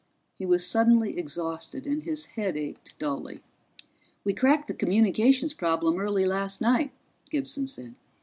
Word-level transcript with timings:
He 0.33 0.47
was 0.47 0.65
suddenly 0.65 1.15
exhausted, 1.19 1.85
and 1.85 2.01
his 2.01 2.25
head 2.29 2.57
ached 2.57 2.95
dully. 2.97 3.41
"We 4.23 4.33
cracked 4.33 4.67
the 4.67 4.73
communications 4.73 5.53
problem 5.53 5.99
early 5.99 6.25
last 6.25 6.59
night," 6.59 6.91
Gibson 7.29 7.67
said. 7.67 7.93